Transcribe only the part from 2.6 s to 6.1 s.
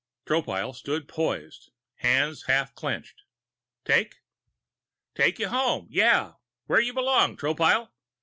clenched. "Take" "Take you home.